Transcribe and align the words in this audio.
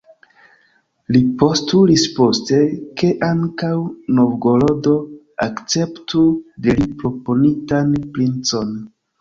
Li 1.15 1.19
postulis 1.41 2.05
poste, 2.19 2.61
ke 3.01 3.11
ankaŭ 3.29 3.71
Novgorodo 4.21 4.97
akceptu 5.49 6.25
de 6.65 6.79
li 6.81 6.91
proponitan 7.05 7.97
princon. 8.19 8.77